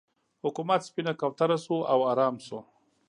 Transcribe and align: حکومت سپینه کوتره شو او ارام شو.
حکومت 0.43 0.81
سپینه 0.89 1.13
کوتره 1.21 1.57
شو 1.63 1.77
او 1.91 1.99
ارام 2.11 2.35
شو. 2.45 2.59